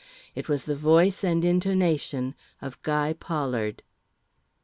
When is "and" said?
1.23-1.45